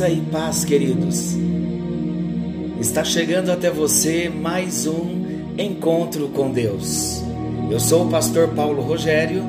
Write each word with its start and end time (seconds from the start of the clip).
Graça 0.00 0.14
e 0.14 0.20
paz, 0.22 0.64
queridos. 0.64 1.36
Está 2.80 3.04
chegando 3.04 3.52
até 3.52 3.70
você 3.70 4.30
mais 4.30 4.86
um 4.86 5.52
encontro 5.58 6.28
com 6.28 6.50
Deus. 6.50 7.22
Eu 7.70 7.78
sou 7.78 8.06
o 8.06 8.08
pastor 8.08 8.48
Paulo 8.48 8.80
Rogério, 8.80 9.42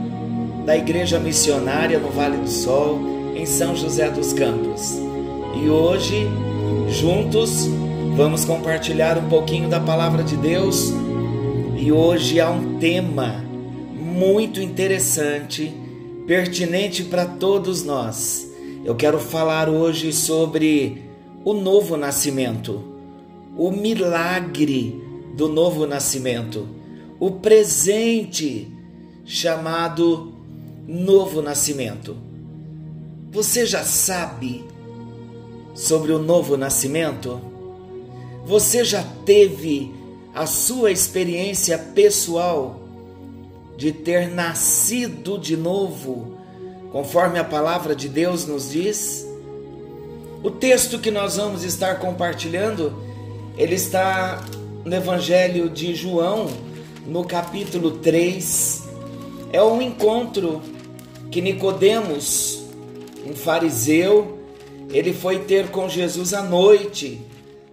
da 0.65 0.75
Igreja 0.75 1.21
Missionária 1.21 1.97
no 1.99 2.09
Vale 2.09 2.35
do 2.35 2.49
Sol, 2.49 2.99
em 3.33 3.45
São 3.45 3.77
José 3.77 4.09
dos 4.09 4.33
Campos. 4.33 4.99
E 5.55 5.69
hoje, 5.69 6.27
juntos, 6.89 7.65
vamos 8.17 8.43
compartilhar 8.43 9.17
um 9.17 9.29
pouquinho 9.29 9.69
da 9.69 9.79
palavra 9.79 10.21
de 10.21 10.35
Deus. 10.35 10.91
E 11.77 11.93
hoje 11.93 12.41
há 12.41 12.49
um 12.49 12.77
tema 12.77 13.41
muito 13.95 14.59
interessante, 14.59 15.73
pertinente 16.27 17.05
para 17.05 17.25
todos 17.25 17.85
nós 17.85 18.50
eu 18.83 18.95
quero 18.95 19.19
falar 19.19 19.69
hoje 19.69 20.11
sobre 20.11 21.03
o 21.45 21.53
novo 21.53 21.95
nascimento, 21.95 22.83
o 23.55 23.69
milagre 23.69 24.99
do 25.35 25.47
novo 25.47 25.85
nascimento, 25.85 26.67
o 27.19 27.31
presente 27.31 28.71
chamado 29.23 30.33
novo 30.87 31.41
nascimento. 31.41 32.17
Você 33.31 33.65
já 33.65 33.83
sabe 33.83 34.65
sobre 35.75 36.11
o 36.11 36.19
novo 36.19 36.57
nascimento? 36.57 37.39
Você 38.45 38.83
já 38.83 39.03
teve 39.25 39.91
a 40.33 40.47
sua 40.47 40.91
experiência 40.91 41.77
pessoal 41.77 42.81
de 43.77 43.91
ter 43.91 44.27
nascido 44.27 45.37
de 45.37 45.55
novo? 45.55 46.40
Conforme 46.91 47.39
a 47.39 47.43
palavra 47.43 47.95
de 47.95 48.09
Deus 48.09 48.45
nos 48.45 48.71
diz. 48.71 49.25
O 50.43 50.51
texto 50.51 50.99
que 50.99 51.09
nós 51.09 51.37
vamos 51.37 51.63
estar 51.63 51.99
compartilhando, 51.99 52.93
ele 53.57 53.75
está 53.75 54.43
no 54.83 54.95
Evangelho 54.95 55.69
de 55.69 55.95
João, 55.95 56.47
no 57.05 57.23
capítulo 57.23 57.91
3. 57.91 58.83
É 59.53 59.61
um 59.63 59.81
encontro 59.81 60.61
que 61.29 61.41
Nicodemos, 61.41 62.63
um 63.25 63.33
fariseu, 63.33 64.39
ele 64.89 65.13
foi 65.13 65.39
ter 65.39 65.69
com 65.69 65.87
Jesus 65.87 66.33
à 66.33 66.43
noite, 66.43 67.21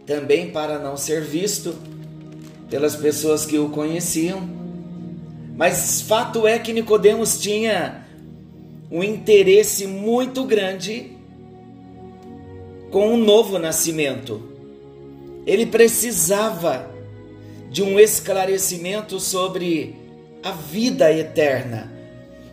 também 0.06 0.50
para 0.50 0.78
não 0.78 0.96
ser 0.96 1.22
visto 1.22 1.74
pelas 2.70 2.94
pessoas 2.94 3.44
que 3.44 3.58
o 3.58 3.70
conheciam. 3.70 4.48
Mas 5.56 6.02
fato 6.02 6.46
é 6.46 6.58
que 6.58 6.72
Nicodemos 6.72 7.40
tinha 7.40 8.06
um 8.90 9.02
interesse 9.02 9.86
muito 9.86 10.44
grande 10.44 11.12
com 12.90 13.08
o 13.08 13.12
um 13.12 13.16
novo 13.16 13.58
nascimento. 13.58 14.42
Ele 15.46 15.66
precisava 15.66 16.90
de 17.70 17.82
um 17.82 18.00
esclarecimento 18.00 19.20
sobre 19.20 19.94
a 20.42 20.52
vida 20.52 21.12
eterna. 21.12 21.92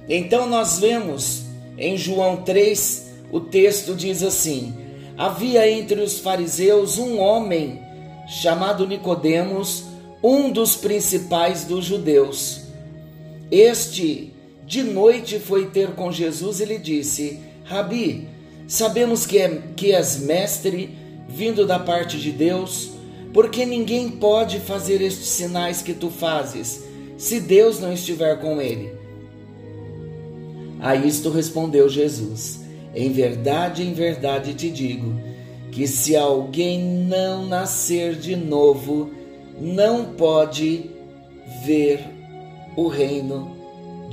Então 0.09 0.47
nós 0.47 0.79
vemos 0.79 1.43
em 1.77 1.97
João 1.97 2.37
3, 2.37 3.11
o 3.31 3.39
texto 3.39 3.95
diz 3.95 4.21
assim: 4.21 4.73
Havia 5.17 5.69
entre 5.69 6.01
os 6.01 6.19
fariseus 6.19 6.97
um 6.97 7.19
homem 7.19 7.81
chamado 8.27 8.87
Nicodemos, 8.87 9.85
um 10.21 10.51
dos 10.51 10.75
principais 10.75 11.63
dos 11.63 11.85
judeus. 11.85 12.61
Este 13.49 14.34
de 14.65 14.81
noite 14.81 15.39
foi 15.39 15.67
ter 15.67 15.91
com 15.91 16.11
Jesus 16.11 16.59
e 16.59 16.65
lhe 16.65 16.79
disse: 16.79 17.39
Rabi, 17.63 18.27
sabemos 18.67 19.25
que, 19.25 19.37
é, 19.37 19.61
que 19.75 19.91
és 19.91 20.17
mestre, 20.17 20.97
vindo 21.29 21.65
da 21.67 21.77
parte 21.77 22.19
de 22.19 22.31
Deus, 22.31 22.91
porque 23.31 23.65
ninguém 23.65 24.09
pode 24.09 24.59
fazer 24.59 25.01
estes 25.01 25.27
sinais 25.27 25.81
que 25.81 25.93
tu 25.93 26.09
fazes, 26.09 26.83
se 27.17 27.39
Deus 27.39 27.79
não 27.79 27.93
estiver 27.93 28.39
com 28.39 28.59
ele. 28.59 28.91
A 30.79 30.95
isto 30.95 31.29
respondeu 31.29 31.87
Jesus: 31.87 32.61
Em 32.95 33.11
verdade, 33.11 33.83
em 33.83 33.93
verdade 33.93 34.55
te 34.55 34.71
digo, 34.71 35.13
que 35.71 35.85
se 35.85 36.15
alguém 36.15 36.83
não 36.83 37.45
nascer 37.45 38.15
de 38.15 38.35
novo, 38.35 39.11
não 39.61 40.05
pode 40.13 40.89
ver 41.63 41.99
o 42.75 42.87
reino 42.87 43.54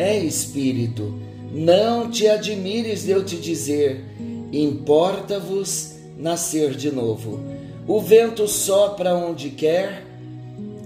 espírito. 0.00 1.14
Não 1.52 2.10
te 2.10 2.28
admires 2.28 3.04
de 3.04 3.10
eu 3.10 3.24
te 3.24 3.36
dizer: 3.36 4.04
importa-vos 4.52 5.94
nascer 6.16 6.74
de 6.74 6.90
novo. 6.90 7.40
O 7.88 8.00
vento 8.00 8.46
sopra 8.46 9.14
onde 9.14 9.50
quer, 9.50 10.04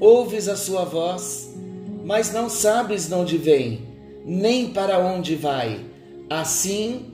ouves 0.00 0.48
a 0.48 0.56
sua 0.56 0.84
voz, 0.84 1.50
mas 2.04 2.32
não 2.32 2.48
sabes 2.48 3.08
de 3.08 3.14
onde 3.14 3.36
vem, 3.36 3.80
nem 4.25 4.69
para 4.69 4.98
onde 4.98 5.34
vai. 5.34 5.81
Assim 6.31 7.06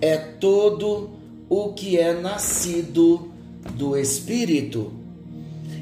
é 0.00 0.16
todo 0.16 1.10
o 1.48 1.72
que 1.72 1.96
é 1.96 2.12
nascido 2.12 3.30
do 3.74 3.96
Espírito. 3.96 4.92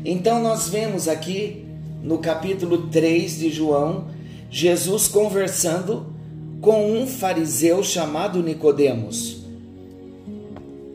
Então, 0.05 0.43
nós 0.43 0.69
vemos 0.69 1.09
aqui 1.09 1.65
no 2.03 2.19
capítulo 2.19 2.89
3 2.89 3.39
de 3.39 3.51
João 3.51 4.09
Jesus 4.57 5.09
conversando 5.09 6.07
com 6.61 6.93
um 6.93 7.09
fariseu 7.09 7.83
chamado 7.83 8.41
Nicodemos. 8.41 9.39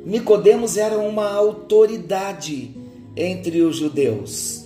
Nicodemos 0.06 0.78
era 0.78 0.97
uma 0.97 1.30
autoridade 1.30 2.74
entre 3.18 3.62
os 3.62 3.75
judeus. 3.75 4.64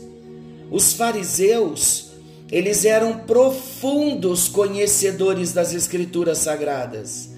Os 0.69 0.93
fariseus, 0.93 2.11
eles 2.51 2.85
eram 2.85 3.17
profundos 3.17 4.47
conhecedores 4.47 5.51
das 5.51 5.73
escrituras 5.73 6.37
sagradas. 6.37 7.31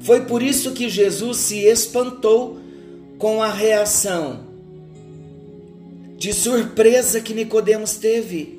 Foi 0.00 0.26
por 0.26 0.42
isso 0.42 0.72
que 0.72 0.90
Jesus 0.90 1.38
se 1.38 1.60
espantou 1.64 2.58
com 3.16 3.42
a 3.42 3.50
reação 3.50 4.40
de 6.18 6.34
surpresa 6.34 7.18
que 7.22 7.32
Nicodemos 7.32 7.96
teve. 7.96 8.55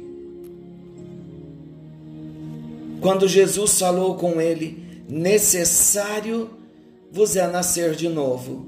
Quando 3.08 3.26
Jesus 3.26 3.80
falou 3.80 4.16
com 4.16 4.42
ele, 4.42 4.84
necessário 5.08 6.50
vos 7.10 7.38
é 7.38 7.48
nascer 7.48 7.96
de 7.96 8.10
novo. 8.10 8.66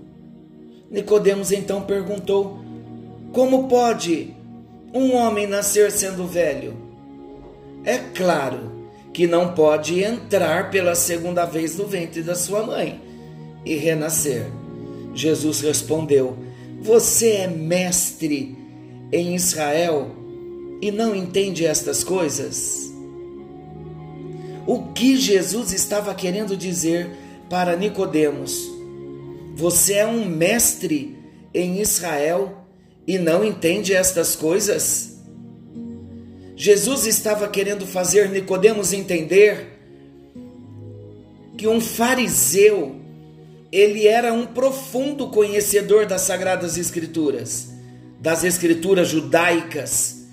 Nicodemos 0.89 1.51
então 1.51 1.81
perguntou: 1.81 2.57
Como 3.33 3.67
pode 3.67 4.33
um 4.93 5.13
homem 5.13 5.45
nascer 5.45 5.91
sendo 5.91 6.25
velho? 6.25 6.73
É 7.83 7.97
claro 7.97 8.71
que 9.11 9.27
não 9.27 9.53
pode 9.53 10.01
entrar 10.01 10.71
pela 10.71 10.95
segunda 10.95 11.43
vez 11.43 11.75
no 11.75 11.85
ventre 11.85 12.23
da 12.23 12.33
sua 12.33 12.63
mãe 12.63 12.97
e 13.65 13.75
renascer. 13.75 14.45
Jesus 15.13 15.59
respondeu: 15.59 16.37
Você 16.81 17.31
é 17.31 17.47
mestre 17.49 18.57
em 19.11 19.35
Israel 19.35 20.15
e 20.81 20.91
não 20.91 21.13
entende 21.13 21.65
estas 21.65 22.05
coisas? 22.05 22.88
O 24.69 24.93
que 24.93 25.17
Jesus 25.17 25.73
estava 25.73 26.13
querendo 26.13 26.55
dizer 26.55 27.09
para 27.49 27.75
Nicodemos. 27.75 28.69
Você 29.55 29.93
é 29.93 30.05
um 30.05 30.23
mestre 30.25 31.17
em 31.51 31.81
Israel 31.81 32.67
e 33.07 33.17
não 33.17 33.43
entende 33.43 33.95
estas 33.95 34.35
coisas? 34.35 35.23
Jesus 36.55 37.07
estava 37.07 37.47
querendo 37.47 37.87
fazer 37.87 38.29
Nicodemos 38.29 38.93
entender 38.93 39.79
que 41.57 41.67
um 41.67 41.81
fariseu 41.81 42.95
ele 43.71 44.05
era 44.05 44.31
um 44.31 44.45
profundo 44.45 45.29
conhecedor 45.29 46.05
das 46.05 46.21
sagradas 46.21 46.77
escrituras, 46.77 47.69
das 48.19 48.43
escrituras 48.43 49.07
judaicas. 49.07 50.27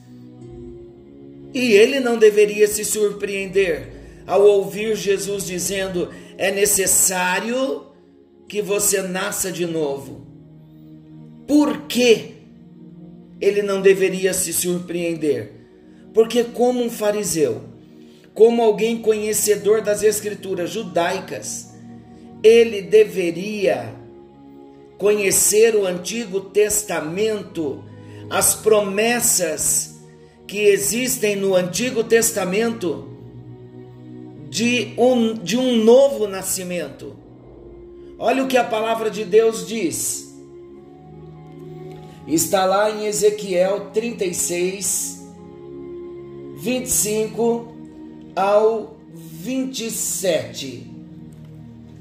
E 1.54 1.72
ele 1.72 2.00
não 2.00 2.18
deveria 2.18 2.68
se 2.68 2.84
surpreender 2.84 3.95
ao 4.26 4.42
ouvir 4.42 4.96
Jesus 4.96 5.46
dizendo: 5.46 6.10
é 6.36 6.50
necessário 6.50 7.86
que 8.48 8.60
você 8.60 9.02
nasça 9.02 9.50
de 9.50 9.66
novo. 9.66 10.26
Por 11.46 11.82
que 11.82 12.34
ele 13.40 13.62
não 13.62 13.80
deveria 13.80 14.34
se 14.34 14.52
surpreender? 14.52 15.52
Porque, 16.12 16.42
como 16.42 16.82
um 16.82 16.90
fariseu, 16.90 17.62
como 18.34 18.62
alguém 18.62 18.98
conhecedor 19.00 19.82
das 19.82 20.02
escrituras 20.02 20.70
judaicas, 20.70 21.74
ele 22.42 22.82
deveria 22.82 23.94
conhecer 24.98 25.74
o 25.74 25.86
Antigo 25.86 26.40
Testamento, 26.40 27.84
as 28.30 28.54
promessas 28.54 29.96
que 30.46 30.60
existem 30.60 31.36
no 31.36 31.54
Antigo 31.54 32.02
Testamento 32.02 33.15
de 34.56 34.94
um, 34.96 35.34
de 35.34 35.58
um 35.58 35.84
novo 35.84 36.26
nascimento. 36.26 37.14
Olha 38.18 38.42
o 38.42 38.48
que 38.48 38.56
a 38.56 38.64
palavra 38.64 39.10
de 39.10 39.22
Deus 39.22 39.66
diz. 39.66 40.34
Está 42.26 42.64
lá 42.64 42.90
em 42.90 43.04
Ezequiel 43.04 43.90
36, 43.92 45.28
25 46.56 47.68
ao 48.34 48.96
27. 49.12 50.90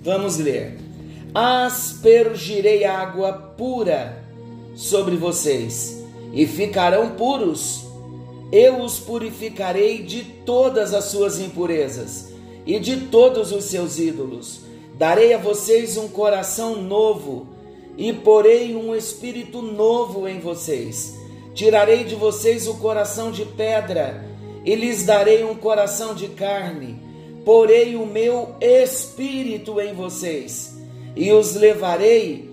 Vamos 0.01 0.37
ler. 0.37 0.77
Aspergirei 1.33 2.85
água 2.85 3.33
pura 3.33 4.23
sobre 4.75 5.17
vocês 5.17 6.01
e 6.31 6.47
ficarão 6.47 7.17
puros. 7.17 7.83
Eu 8.49 8.79
os 8.79 8.97
purificarei 8.97 10.03
de 10.03 10.23
todas 10.45 10.93
as 10.93 11.03
suas 11.05 11.37
impurezas 11.37 12.33
e 12.65 12.79
de 12.79 12.97
todos 13.07 13.51
os 13.51 13.65
seus 13.65 13.99
ídolos. 13.99 14.61
Darei 14.97 15.33
a 15.33 15.37
vocês 15.37 15.97
um 15.97 16.07
coração 16.07 16.81
novo 16.81 17.47
e 17.97 18.11
porei 18.11 18.75
um 18.75 18.95
espírito 18.95 19.61
novo 19.61 20.27
em 20.27 20.39
vocês. 20.39 21.15
Tirarei 21.53 22.03
de 22.03 22.15
vocês 22.15 22.67
o 22.67 22.75
coração 22.75 23.31
de 23.31 23.45
pedra 23.45 24.25
e 24.65 24.75
lhes 24.75 25.03
darei 25.03 25.43
um 25.43 25.55
coração 25.55 26.15
de 26.15 26.29
carne. 26.29 26.99
Porei 27.45 27.95
o 27.95 28.05
meu 28.05 28.55
espírito 28.59 29.79
em 29.79 29.93
vocês 29.93 30.75
e 31.15 31.31
os 31.31 31.55
levarei 31.55 32.49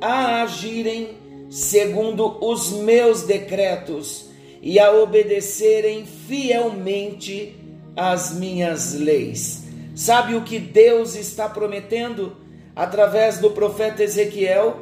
a 0.00 0.42
agirem 0.42 1.16
segundo 1.50 2.38
os 2.40 2.70
meus 2.70 3.22
decretos 3.22 4.26
e 4.62 4.78
a 4.78 4.92
obedecerem 4.92 6.04
fielmente 6.06 7.54
as 7.96 8.34
minhas 8.34 8.92
leis. 8.92 9.64
Sabe 9.94 10.34
o 10.34 10.42
que 10.42 10.58
Deus 10.58 11.16
está 11.16 11.48
prometendo 11.48 12.36
através 12.74 13.38
do 13.38 13.50
profeta 13.50 14.04
Ezequiel? 14.04 14.80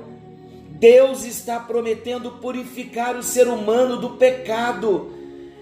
Deus 0.70 1.24
está 1.24 1.60
prometendo 1.60 2.32
purificar 2.32 3.16
o 3.16 3.22
ser 3.22 3.46
humano 3.46 3.96
do 3.96 4.10
pecado 4.10 5.12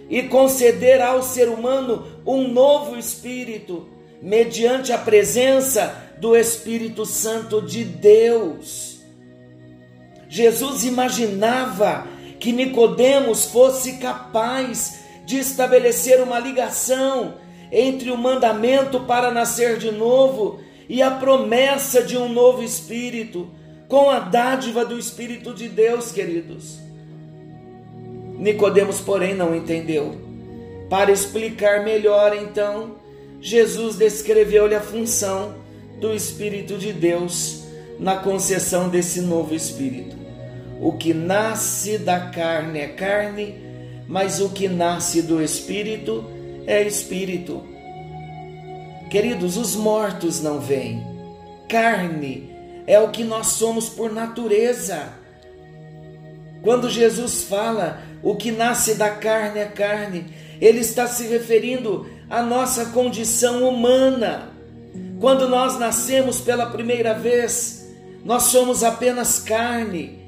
e 0.09 0.23
conceder 0.23 1.03
ao 1.03 1.23
ser 1.23 1.49
humano 1.49 2.07
um 2.27 2.49
novo 2.49 2.99
espírito, 2.99 3.87
mediante 4.23 4.93
a 4.93 4.99
presença 4.99 5.95
do 6.19 6.37
Espírito 6.37 7.05
Santo 7.05 7.61
de 7.61 7.85
Deus. 7.85 9.01
Jesus 10.29 10.85
imaginava 10.85 12.07
que 12.41 12.53
Nicodemos 12.53 13.47
fosse 13.47 13.95
capaz 13.95 15.01
de 15.27 15.39
estabelecer 15.39 16.23
uma 16.23 16.39
ligação 16.39 17.35
entre 17.73 18.11
o 18.11 18.19
mandamento 18.19 19.01
para 19.01 19.31
nascer 19.31 19.79
de 19.79 19.91
novo 19.91 20.61
e 20.89 21.01
a 21.01 21.11
promessa 21.11 22.03
de 22.03 22.19
um 22.19 22.29
novo 22.29 22.63
espírito, 22.63 23.49
com 23.89 24.11
a 24.11 24.19
dádiva 24.19 24.85
do 24.85 24.99
Espírito 24.99 25.55
de 25.55 25.69
Deus, 25.69 26.13
queridos. 26.13 26.79
Nicodemos, 28.39 29.01
porém, 29.01 29.35
não 29.35 29.55
entendeu. 29.55 30.17
Para 30.91 31.11
explicar 31.11 31.83
melhor, 31.85 32.37
então, 32.37 32.97
Jesus 33.41 33.97
descreveu-lhe 33.97 34.75
a 34.75 34.81
função 34.81 35.55
do 35.99 36.13
Espírito 36.13 36.77
de 36.77 36.93
Deus 36.93 37.63
na 37.99 38.17
concessão 38.17 38.89
desse 38.89 39.21
novo 39.21 39.55
espírito. 39.55 40.17
O 40.81 40.93
que 40.93 41.15
nasce 41.15 41.99
da 41.99 42.19
carne 42.31 42.81
é 42.81 42.89
carne, 42.89 43.55
mas 44.09 44.41
o 44.41 44.49
que 44.49 44.69
nasce 44.69 45.23
do 45.23 45.41
espírito 45.41 46.25
é 46.67 46.83
espírito. 46.83 47.63
Queridos, 49.11 49.57
os 49.57 49.77
mortos 49.77 50.41
não 50.41 50.59
vêm. 50.59 51.03
Carne 51.69 52.51
é 52.87 52.99
o 52.99 53.11
que 53.11 53.25
nós 53.25 53.49
somos 53.49 53.89
por 53.89 54.13
natureza. 54.13 55.13
Quando 56.63 56.89
Jesus 56.89 57.45
fala 57.45 58.01
o 58.23 58.37
que 58.37 58.53
nasce 58.53 58.95
da 58.95 59.11
carne 59.11 59.61
é 59.61 59.67
carne, 59.67 60.27
ele 60.61 60.81
está 60.81 61.07
se 61.07 61.27
referindo 61.27 62.07
à 62.31 62.41
nossa 62.41 62.87
condição 62.87 63.69
humana. 63.69 64.51
Quando 65.21 65.49
nós 65.49 65.79
nascemos 65.79 66.41
pela 66.41 66.67
primeira 66.67 67.15
vez, 67.15 67.89
nós 68.25 68.45
somos 68.45 68.85
apenas 68.85 69.41
carne. 69.41 70.21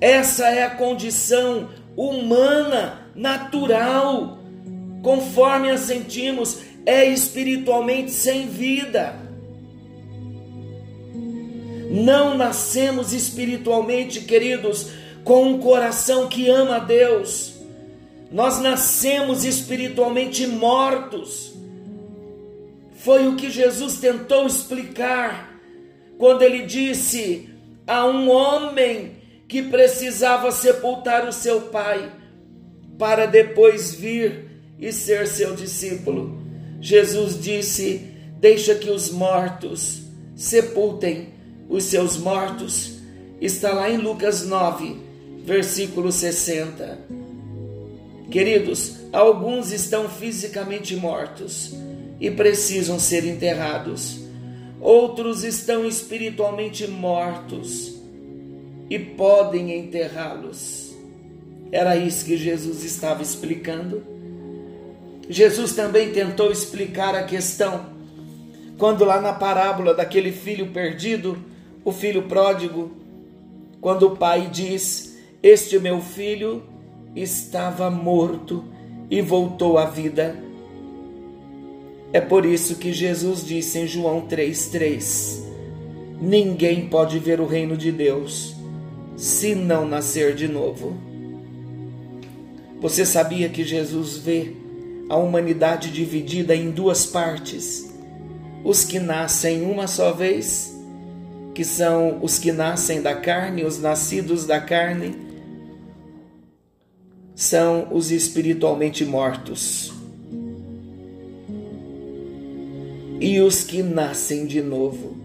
Essa 0.00 0.48
é 0.48 0.64
a 0.64 0.70
condição 0.70 1.70
humana, 1.96 3.00
natural, 3.14 4.38
conforme 5.06 5.70
a 5.70 5.78
sentimos, 5.78 6.62
é 6.84 7.04
espiritualmente 7.04 8.10
sem 8.10 8.48
vida. 8.48 9.14
Não 11.88 12.36
nascemos 12.36 13.12
espiritualmente, 13.12 14.22
queridos, 14.22 14.88
com 15.22 15.44
um 15.44 15.58
coração 15.60 16.26
que 16.26 16.50
ama 16.50 16.78
a 16.78 16.78
Deus. 16.80 17.54
Nós 18.32 18.58
nascemos 18.58 19.44
espiritualmente 19.44 20.44
mortos. 20.44 21.54
Foi 22.96 23.28
o 23.28 23.36
que 23.36 23.48
Jesus 23.48 24.00
tentou 24.00 24.44
explicar 24.44 25.56
quando 26.18 26.42
ele 26.42 26.62
disse 26.62 27.48
a 27.86 28.04
um 28.06 28.28
homem 28.28 29.18
que 29.46 29.62
precisava 29.62 30.50
sepultar 30.50 31.28
o 31.28 31.32
seu 31.32 31.60
pai 31.60 32.10
para 32.98 33.26
depois 33.26 33.94
vir 33.94 34.55
e 34.78 34.92
ser 34.92 35.26
seu 35.26 35.54
discípulo. 35.54 36.38
Jesus 36.80 37.40
disse: 37.40 38.06
Deixa 38.38 38.74
que 38.74 38.90
os 38.90 39.10
mortos 39.10 40.02
sepultem 40.34 41.28
os 41.68 41.84
seus 41.84 42.16
mortos. 42.16 42.96
Está 43.40 43.72
lá 43.72 43.90
em 43.90 43.98
Lucas 43.98 44.46
9, 44.46 44.96
versículo 45.44 46.12
60. 46.12 46.98
Queridos, 48.30 48.96
alguns 49.12 49.72
estão 49.72 50.08
fisicamente 50.08 50.96
mortos 50.96 51.74
e 52.20 52.30
precisam 52.30 52.98
ser 52.98 53.24
enterrados. 53.24 54.20
Outros 54.80 55.44
estão 55.44 55.86
espiritualmente 55.86 56.86
mortos 56.86 57.94
e 58.90 58.98
podem 58.98 59.78
enterrá-los. 59.78 60.94
Era 61.72 61.96
isso 61.96 62.24
que 62.24 62.36
Jesus 62.36 62.84
estava 62.84 63.22
explicando. 63.22 64.15
Jesus 65.28 65.72
também 65.72 66.12
tentou 66.12 66.50
explicar 66.50 67.14
a 67.14 67.24
questão 67.24 67.96
quando 68.78 69.04
lá 69.04 69.20
na 69.20 69.32
parábola 69.32 69.94
daquele 69.94 70.30
filho 70.30 70.68
perdido, 70.68 71.38
o 71.84 71.90
filho 71.90 72.22
pródigo, 72.24 72.92
quando 73.80 74.04
o 74.06 74.16
pai 74.16 74.48
diz: 74.52 75.16
Este 75.42 75.78
meu 75.78 76.00
filho 76.00 76.62
estava 77.14 77.90
morto 77.90 78.64
e 79.10 79.20
voltou 79.20 79.78
à 79.78 79.86
vida. 79.86 80.36
É 82.12 82.20
por 82.20 82.44
isso 82.44 82.76
que 82.76 82.92
Jesus 82.92 83.44
disse 83.44 83.78
em 83.78 83.86
João 83.86 84.26
3,3: 84.28 85.42
Ninguém 86.20 86.88
pode 86.88 87.18
ver 87.18 87.40
o 87.40 87.46
reino 87.46 87.76
de 87.76 87.90
Deus 87.90 88.54
se 89.16 89.54
não 89.54 89.88
nascer 89.88 90.34
de 90.34 90.46
novo. 90.46 90.96
Você 92.80 93.06
sabia 93.06 93.48
que 93.48 93.64
Jesus 93.64 94.18
vê 94.18 94.65
a 95.08 95.16
humanidade 95.16 95.90
dividida 95.90 96.54
em 96.54 96.70
duas 96.70 97.06
partes? 97.06 97.90
Os 98.64 98.84
que 98.84 98.98
nascem 98.98 99.62
uma 99.62 99.86
só 99.86 100.12
vez, 100.12 100.74
que 101.54 101.64
são 101.64 102.18
os 102.22 102.38
que 102.38 102.52
nascem 102.52 103.00
da 103.00 103.14
carne, 103.14 103.64
os 103.64 103.80
nascidos 103.80 104.46
da 104.46 104.60
carne, 104.60 105.14
são 107.34 107.88
os 107.92 108.10
espiritualmente 108.10 109.04
mortos. 109.04 109.92
E 113.20 113.40
os 113.40 113.62
que 113.62 113.82
nascem 113.82 114.46
de 114.46 114.60
novo 114.60 115.16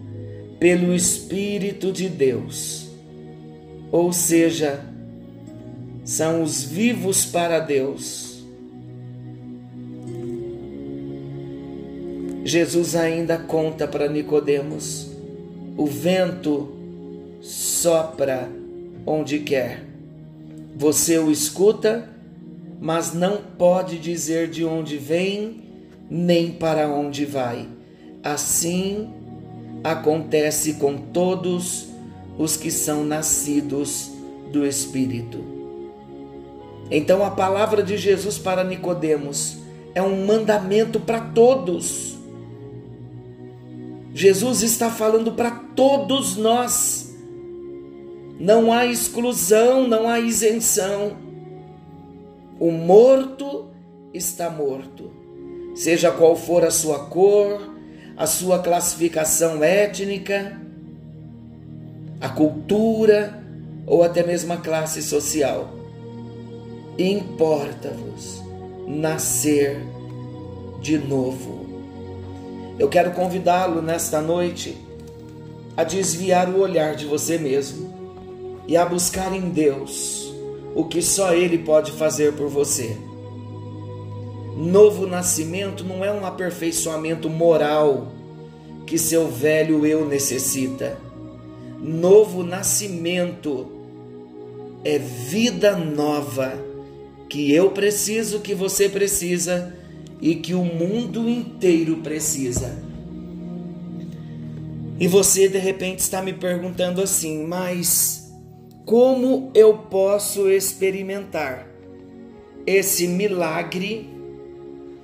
pelo 0.58 0.94
Espírito 0.94 1.92
de 1.92 2.08
Deus 2.08 2.82
ou 3.92 4.10
seja, 4.10 4.82
são 6.02 6.42
os 6.42 6.64
vivos 6.64 7.26
para 7.26 7.60
Deus. 7.60 8.31
Jesus 12.44 12.96
ainda 12.96 13.38
conta 13.38 13.86
para 13.86 14.08
Nicodemos: 14.08 15.08
o 15.76 15.86
vento 15.86 16.72
sopra 17.40 18.48
onde 19.06 19.40
quer. 19.40 19.84
Você 20.76 21.18
o 21.18 21.30
escuta, 21.30 22.08
mas 22.80 23.12
não 23.12 23.38
pode 23.58 23.98
dizer 23.98 24.48
de 24.48 24.64
onde 24.64 24.96
vem 24.96 25.62
nem 26.10 26.50
para 26.52 26.88
onde 26.88 27.24
vai. 27.24 27.68
Assim 28.22 29.08
acontece 29.84 30.74
com 30.74 30.96
todos 30.96 31.88
os 32.38 32.56
que 32.56 32.70
são 32.70 33.04
nascidos 33.04 34.10
do 34.52 34.66
Espírito. 34.66 35.44
Então 36.90 37.24
a 37.24 37.30
palavra 37.30 37.82
de 37.82 37.96
Jesus 37.96 38.38
para 38.38 38.62
Nicodemos 38.62 39.58
é 39.94 40.02
um 40.02 40.26
mandamento 40.26 41.00
para 41.00 41.20
todos. 41.20 42.11
Jesus 44.14 44.62
está 44.62 44.90
falando 44.90 45.32
para 45.32 45.50
todos 45.50 46.36
nós. 46.36 47.14
Não 48.38 48.72
há 48.72 48.84
exclusão, 48.84 49.86
não 49.88 50.08
há 50.08 50.20
isenção. 50.20 51.16
O 52.58 52.70
morto 52.70 53.68
está 54.12 54.50
morto. 54.50 55.10
Seja 55.74 56.10
qual 56.10 56.36
for 56.36 56.64
a 56.64 56.70
sua 56.70 57.06
cor, 57.06 57.72
a 58.16 58.26
sua 58.26 58.58
classificação 58.58 59.64
étnica, 59.64 60.60
a 62.20 62.28
cultura 62.28 63.42
ou 63.86 64.02
até 64.02 64.22
mesmo 64.22 64.52
a 64.52 64.58
classe 64.58 65.02
social. 65.02 65.72
Importa-vos 66.98 68.42
nascer 68.86 69.80
de 70.82 70.98
novo. 70.98 71.71
Eu 72.78 72.88
quero 72.88 73.12
convidá-lo 73.12 73.82
nesta 73.82 74.20
noite 74.20 74.76
a 75.76 75.84
desviar 75.84 76.48
o 76.48 76.60
olhar 76.60 76.94
de 76.94 77.06
você 77.06 77.38
mesmo 77.38 77.92
e 78.66 78.76
a 78.76 78.84
buscar 78.84 79.32
em 79.34 79.50
Deus 79.50 80.32
o 80.74 80.84
que 80.84 81.02
só 81.02 81.34
Ele 81.34 81.58
pode 81.58 81.92
fazer 81.92 82.32
por 82.32 82.48
você. 82.48 82.96
Novo 84.56 85.06
nascimento 85.06 85.84
não 85.84 86.04
é 86.04 86.12
um 86.12 86.24
aperfeiçoamento 86.24 87.28
moral 87.28 88.08
que 88.86 88.98
seu 88.98 89.28
velho 89.28 89.86
eu 89.86 90.06
necessita. 90.06 90.98
Novo 91.78 92.42
nascimento 92.42 93.70
é 94.84 94.98
vida 94.98 95.76
nova 95.76 96.52
que 97.28 97.52
eu 97.52 97.70
preciso, 97.70 98.40
que 98.40 98.54
você 98.54 98.88
precisa 98.88 99.74
e 100.22 100.36
que 100.36 100.54
o 100.54 100.64
mundo 100.64 101.28
inteiro 101.28 101.96
precisa. 101.96 102.80
E 105.00 105.08
você 105.08 105.48
de 105.48 105.58
repente 105.58 105.98
está 105.98 106.22
me 106.22 106.32
perguntando 106.32 107.02
assim, 107.02 107.44
mas 107.44 108.32
como 108.86 109.50
eu 109.52 109.76
posso 109.76 110.48
experimentar 110.48 111.66
esse 112.64 113.08
milagre 113.08 114.08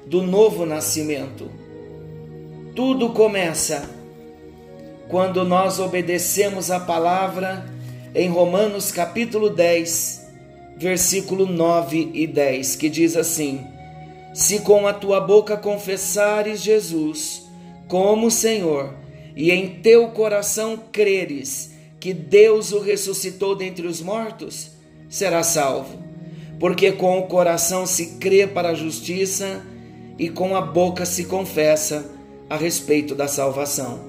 do 0.07 0.23
novo 0.23 0.65
nascimento? 0.65 1.51
Tudo 2.77 3.11
começa 3.11 3.91
quando 5.09 5.45
nós 5.45 5.81
obedecemos 5.81 6.71
a 6.71 6.79
palavra 6.79 7.67
em 8.15 8.29
Romanos 8.29 8.93
capítulo 8.93 9.51
10, 9.51 10.29
versículo 10.77 11.45
9 11.45 12.13
e 12.15 12.25
10, 12.25 12.77
que 12.77 12.89
diz 12.89 13.17
assim: 13.17 13.67
Se 14.39 14.61
com 14.61 14.87
a 14.87 14.93
tua 14.93 15.21
boca 15.21 15.57
confessares 15.57 16.63
Jesus 16.63 17.43
como 17.89 18.31
Senhor, 18.31 18.95
e 19.35 19.51
em 19.51 19.81
teu 19.81 20.11
coração 20.11 20.79
creres 20.93 21.73
que 21.99 22.15
Deus 22.15 22.71
o 22.71 22.79
ressuscitou 22.79 23.57
dentre 23.57 23.85
os 23.85 24.01
mortos, 24.01 24.71
serás 25.09 25.49
salvo. 25.49 25.99
Porque 26.61 26.93
com 26.93 27.19
o 27.19 27.27
coração 27.27 27.85
se 27.85 28.19
crê 28.21 28.47
para 28.47 28.69
a 28.69 28.75
justiça 28.75 29.61
e 30.17 30.29
com 30.29 30.55
a 30.55 30.61
boca 30.61 31.05
se 31.05 31.25
confessa 31.25 32.09
a 32.49 32.57
respeito 32.57 33.17
da 33.17 33.27
salvação. 33.27 34.05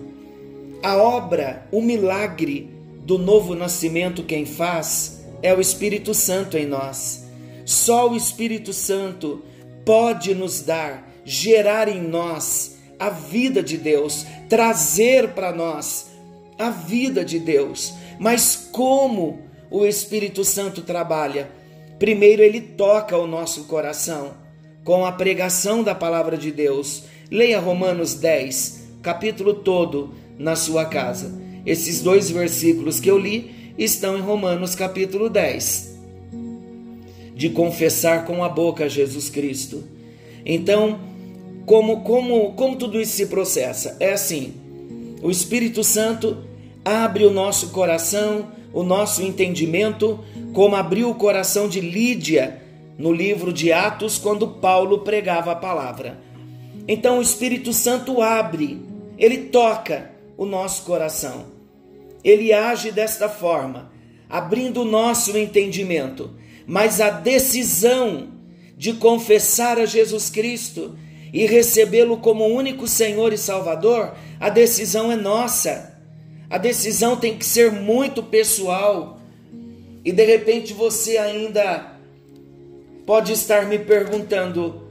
A 0.83 0.95
obra, 0.95 1.67
o 1.71 1.81
milagre 1.81 2.69
do 2.99 3.17
novo 3.17 3.55
nascimento, 3.55 4.21
quem 4.21 4.45
faz 4.45 5.25
é 5.41 5.51
o 5.55 5.59
Espírito 5.59 6.13
Santo 6.13 6.55
em 6.55 6.67
nós. 6.67 7.25
Só 7.65 8.11
o 8.11 8.15
Espírito 8.15 8.71
Santo 8.73 9.41
pode 9.89 10.35
nos 10.35 10.61
dar, 10.61 11.11
gerar 11.25 11.87
em 11.87 11.99
nós 11.99 12.77
a 12.99 13.09
vida 13.09 13.63
de 13.63 13.75
Deus, 13.75 14.23
trazer 14.47 15.29
para 15.29 15.51
nós 15.51 16.11
a 16.59 16.69
vida 16.69 17.25
de 17.25 17.39
Deus. 17.39 17.95
Mas 18.19 18.69
como 18.71 19.39
o 19.71 19.87
Espírito 19.87 20.43
Santo 20.43 20.83
trabalha? 20.83 21.49
Primeiro, 21.97 22.43
ele 22.43 22.61
toca 22.61 23.17
o 23.17 23.25
nosso 23.25 23.63
coração 23.63 24.33
com 24.83 25.07
a 25.07 25.11
pregação 25.11 25.81
da 25.81 25.95
palavra 25.95 26.37
de 26.37 26.51
Deus 26.51 27.05
Leia 27.31 27.59
Romanos 27.59 28.13
10, 28.13 28.89
capítulo 29.01 29.55
todo, 29.55 30.13
na 30.37 30.55
sua 30.55 30.85
casa. 30.85 31.33
Esses 31.65 32.03
dois 32.03 32.29
versículos 32.29 32.99
que 32.99 33.09
eu 33.09 33.17
li 33.17 33.73
estão 33.75 34.15
em 34.15 34.21
Romanos 34.21 34.75
capítulo 34.75 35.31
10. 35.31 35.88
De 37.39 37.49
confessar 37.49 38.25
com 38.25 38.43
a 38.43 38.49
boca 38.49 38.89
Jesus 38.89 39.29
Cristo. 39.29 39.81
Então, 40.45 40.99
como, 41.65 42.01
como, 42.01 42.51
como 42.51 42.75
tudo 42.75 42.99
isso 42.99 43.13
se 43.13 43.27
processa? 43.27 43.95
É 43.97 44.11
assim: 44.11 44.53
o 45.23 45.31
Espírito 45.31 45.81
Santo 45.81 46.37
abre 46.83 47.23
o 47.23 47.31
nosso 47.31 47.69
coração, 47.69 48.51
o 48.73 48.83
nosso 48.83 49.21
entendimento, 49.21 50.19
como 50.51 50.75
abriu 50.75 51.09
o 51.09 51.15
coração 51.15 51.69
de 51.69 51.79
Lídia 51.79 52.61
no 52.97 53.13
livro 53.13 53.53
de 53.53 53.71
Atos, 53.71 54.17
quando 54.17 54.45
Paulo 54.45 54.99
pregava 54.99 55.53
a 55.53 55.55
palavra. 55.55 56.19
Então 56.87 57.19
o 57.19 57.21
Espírito 57.21 57.71
Santo 57.71 58.21
abre, 58.21 58.81
ele 59.17 59.37
toca 59.37 60.11
o 60.35 60.45
nosso 60.45 60.83
coração. 60.83 61.45
Ele 62.21 62.51
age 62.51 62.91
desta 62.91 63.29
forma, 63.29 63.91
abrindo 64.29 64.81
o 64.81 64.85
nosso 64.85 65.37
entendimento. 65.37 66.31
Mas 66.69 67.01
a 67.01 67.09
decisão 67.09 68.27
de 68.77 68.93
confessar 68.93 69.79
a 69.79 69.87
Jesus 69.87 70.29
Cristo 70.29 70.95
e 71.33 71.47
recebê-lo 71.47 72.17
como 72.17 72.45
único 72.45 72.87
Senhor 72.87 73.33
e 73.33 73.39
Salvador, 73.39 74.13
a 74.39 74.49
decisão 74.49 75.11
é 75.11 75.15
nossa. 75.15 75.99
A 76.47 76.59
decisão 76.59 77.17
tem 77.17 77.35
que 77.35 77.43
ser 77.43 77.71
muito 77.71 78.21
pessoal. 78.21 79.19
E 80.05 80.11
de 80.11 80.23
repente 80.23 80.71
você 80.71 81.17
ainda 81.17 81.91
pode 83.03 83.33
estar 83.33 83.65
me 83.65 83.79
perguntando, 83.79 84.83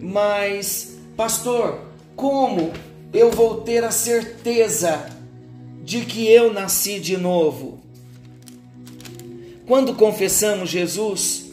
mas 0.00 0.96
Pastor, 1.16 1.80
como 2.14 2.72
eu 3.12 3.32
vou 3.32 3.62
ter 3.62 3.82
a 3.82 3.90
certeza 3.90 5.10
de 5.82 6.02
que 6.02 6.30
eu 6.30 6.52
nasci 6.52 7.00
de 7.00 7.16
novo? 7.16 7.80
Quando 9.66 9.94
confessamos 9.94 10.70
Jesus 10.70 11.50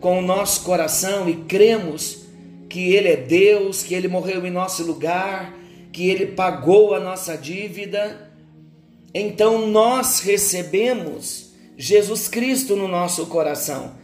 com 0.00 0.18
o 0.18 0.22
nosso 0.22 0.62
coração 0.62 1.28
e 1.28 1.34
cremos 1.34 2.22
que 2.68 2.94
Ele 2.94 3.08
é 3.08 3.16
Deus, 3.16 3.82
que 3.82 3.94
Ele 3.94 4.08
morreu 4.08 4.46
em 4.46 4.50
nosso 4.50 4.84
lugar, 4.84 5.54
que 5.92 6.08
Ele 6.08 6.26
pagou 6.26 6.94
a 6.94 7.00
nossa 7.00 7.36
dívida, 7.36 8.30
então 9.12 9.66
nós 9.66 10.20
recebemos 10.20 11.52
Jesus 11.76 12.28
Cristo 12.28 12.76
no 12.76 12.88
nosso 12.88 13.26
coração. 13.26 13.94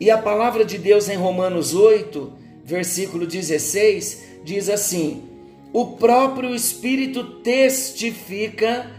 E 0.00 0.10
a 0.10 0.18
palavra 0.18 0.64
de 0.64 0.78
Deus 0.78 1.08
em 1.08 1.16
Romanos 1.16 1.74
8 1.74 2.42
versículo 2.64 3.26
16, 3.26 4.40
diz 4.44 4.68
assim: 4.68 5.22
O 5.72 5.96
próprio 5.96 6.54
Espírito 6.54 7.24
testifica 7.40 8.90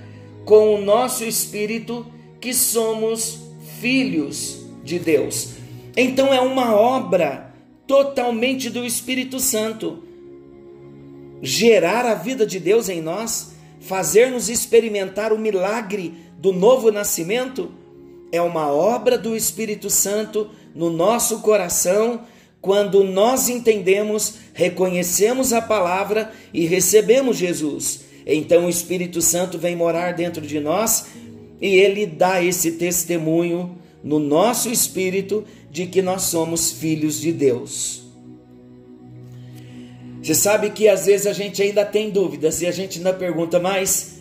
com 0.45 0.75
o 0.75 0.81
nosso 0.81 1.23
espírito 1.23 2.05
que 2.43 2.53
somos 2.53 3.39
filhos 3.79 4.65
de 4.83 4.99
Deus. 4.99 5.51
Então 5.95 6.33
é 6.33 6.41
uma 6.41 6.75
obra 6.75 7.53
totalmente 7.87 8.69
do 8.69 8.85
Espírito 8.85 9.39
Santo. 9.39 10.03
Gerar 11.41 12.05
a 12.05 12.15
vida 12.15 12.45
de 12.45 12.59
Deus 12.59 12.89
em 12.89 13.01
nós, 13.01 13.53
fazer-nos 13.79 14.49
experimentar 14.49 15.31
o 15.31 15.39
milagre 15.39 16.15
do 16.37 16.51
novo 16.51 16.91
nascimento, 16.91 17.71
é 18.29 18.41
uma 18.41 18.69
obra 18.69 19.17
do 19.17 19.37
Espírito 19.37 19.89
Santo 19.89 20.49
no 20.75 20.89
nosso 20.89 21.39
coração 21.39 22.23
quando 22.59 23.05
nós 23.05 23.47
entendemos, 23.47 24.33
reconhecemos 24.53 25.53
a 25.53 25.61
palavra 25.61 26.33
e 26.53 26.65
recebemos 26.65 27.37
Jesus. 27.37 28.01
Então 28.25 28.65
o 28.65 28.69
Espírito 28.69 29.21
Santo 29.21 29.57
vem 29.57 29.77
morar 29.77 30.13
dentro 30.13 30.45
de 30.45 30.59
nós 30.59 31.07
e 31.63 31.77
ele 31.77 32.05
dá 32.05 32.43
esse 32.43 32.73
testemunho 32.73 33.77
no 34.03 34.19
nosso 34.19 34.69
espírito 34.69 35.45
de 35.71 35.87
que 35.87 36.01
nós 36.01 36.23
somos 36.23 36.73
filhos 36.73 37.21
de 37.21 37.31
Deus. 37.31 38.03
Você 40.21 40.35
sabe 40.35 40.71
que 40.71 40.89
às 40.89 41.05
vezes 41.05 41.25
a 41.25 41.31
gente 41.31 41.63
ainda 41.63 41.85
tem 41.85 42.09
dúvidas 42.09 42.61
e 42.61 42.67
a 42.67 42.71
gente 42.71 42.97
ainda 42.97 43.13
pergunta, 43.13 43.61
mas 43.61 44.19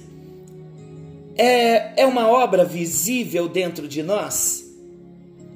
é, 1.35 2.03
é 2.03 2.07
uma 2.07 2.29
obra 2.29 2.65
visível 2.65 3.49
dentro 3.49 3.89
de 3.89 4.05
nós? 4.05 4.65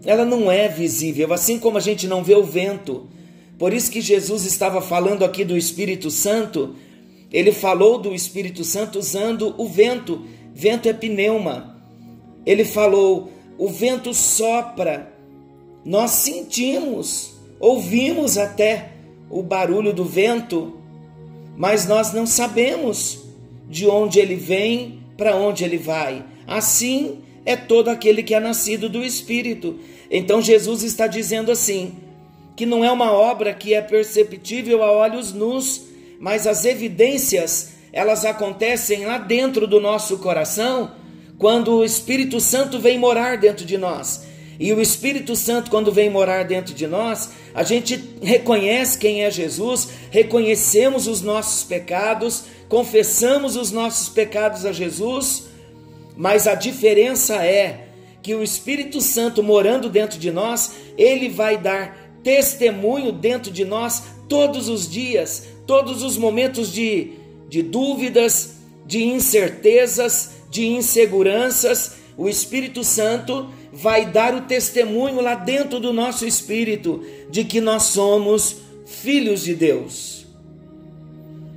Ela 0.05 0.25
não 0.25 0.50
é 0.50 0.66
visível, 0.66 1.33
assim 1.33 1.57
como 1.57 1.78
a 1.78 1.81
gente 1.81 2.09
não 2.09 2.25
vê 2.25 2.35
o 2.35 2.43
vento. 2.43 3.07
Por 3.57 3.73
isso 3.73 3.93
que 3.93 4.00
Jesus 4.00 4.45
estava 4.45 4.83
falando 4.83 5.25
aqui 5.25 5.45
do 5.45 5.57
Espírito 5.57 6.11
Santo, 6.11 6.75
ele 7.31 7.52
falou 7.52 7.97
do 7.97 8.12
Espírito 8.12 8.64
Santo 8.64 8.99
usando 8.99 9.55
o 9.57 9.69
vento. 9.69 10.26
Vento 10.52 10.88
é 10.88 10.93
pneuma. 10.93 11.75
Ele 12.47 12.65
falou: 12.65 13.31
o 13.59 13.69
vento 13.69 14.15
sopra, 14.15 15.12
nós 15.85 16.12
sentimos, 16.12 17.35
ouvimos 17.59 18.38
até 18.38 18.93
o 19.29 19.43
barulho 19.43 19.93
do 19.93 20.05
vento, 20.05 20.76
mas 21.57 21.87
nós 21.87 22.12
não 22.12 22.26
sabemos 22.26 23.25
de 23.69 23.87
onde 23.88 24.21
ele 24.21 24.37
vem, 24.37 25.00
para 25.17 25.35
onde 25.35 25.65
ele 25.65 25.79
vai. 25.79 26.25
Assim 26.47 27.19
é 27.45 27.57
todo 27.57 27.88
aquele 27.88 28.23
que 28.23 28.35
é 28.35 28.41
nascido 28.41 28.88
do 28.88 29.05
Espírito. 29.05 29.79
Então 30.11 30.41
Jesus 30.41 30.83
está 30.83 31.07
dizendo 31.07 31.50
assim: 31.50 31.97
que 32.55 32.65
não 32.65 32.85
é 32.85 32.93
uma 32.93 33.11
obra 33.11 33.53
que 33.53 33.75
é 33.75 33.81
perceptível 33.81 34.85
a 34.85 34.93
olhos 34.93 35.33
nus, 35.33 35.83
mas 36.21 36.47
as 36.47 36.65
evidências 36.65 37.75
elas 37.93 38.26
acontecem 38.26 39.07
lá 39.07 39.17
dentro 39.17 39.67
do 39.67 39.81
nosso 39.81 40.19
coração 40.19 40.93
quando 41.38 41.75
o 41.75 41.85
Espírito 41.85 42.40
Santo 42.40 42.78
vem 42.78 42.99
morar 42.99 43.37
dentro 43.37 43.64
de 43.64 43.76
nós. 43.76 44.26
E 44.59 44.73
o 44.73 44.81
Espírito 44.81 45.37
Santo, 45.37 45.71
quando 45.71 45.93
vem 45.93 46.09
morar 46.09 46.45
dentro 46.45 46.75
de 46.75 46.87
nós, 46.87 47.31
a 47.55 47.62
gente 47.62 48.02
reconhece 48.23 48.97
quem 48.97 49.23
é 49.23 49.31
Jesus, 49.31 49.88
reconhecemos 50.11 51.07
os 51.07 51.21
nossos 51.21 51.62
pecados, 51.62 52.45
confessamos 52.69 53.55
os 53.55 53.71
nossos 53.71 54.09
pecados 54.09 54.64
a 54.64 54.73
Jesus, 54.73 55.45
mas 56.16 56.47
a 56.47 56.55
diferença 56.55 57.45
é 57.45 57.88
que 58.23 58.35
o 58.35 58.43
Espírito 58.43 59.00
Santo 59.00 59.43
morando 59.43 59.90
dentro 59.90 60.19
de 60.19 60.33
nós, 60.33 60.73
ele 60.97 61.28
vai 61.28 61.59
dar 61.59 62.19
testemunho 62.25 63.12
dentro 63.12 63.52
de 63.52 63.64
nós 63.64 64.02
todos 64.28 64.69
os 64.69 64.90
dias, 64.90 65.47
todos 65.66 66.02
os 66.02 66.16
momentos 66.16 66.73
de, 66.73 67.12
de 67.49 67.62
dúvidas, 67.62 68.57
de 68.87 69.05
incertezas, 69.05 70.36
de 70.50 70.67
inseguranças, 70.67 71.97
o 72.17 72.29
Espírito 72.29 72.83
Santo 72.83 73.50
vai 73.73 74.07
dar 74.07 74.35
o 74.35 74.43
testemunho 74.43 75.21
lá 75.21 75.35
dentro 75.35 75.79
do 75.79 75.93
nosso 75.93 76.26
espírito 76.26 77.05
de 77.31 77.45
que 77.45 77.61
nós 77.61 77.85
somos 77.85 78.57
filhos 78.87 79.43
de 79.45 79.55
Deus. 79.55 80.26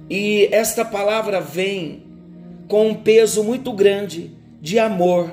E 0.09 0.49
esta 0.51 0.83
palavra 0.83 1.39
vem 1.39 2.03
com 2.67 2.89
um 2.89 2.95
peso 2.95 3.43
muito 3.43 3.71
grande 3.71 4.31
de 4.61 4.77
amor, 4.77 5.31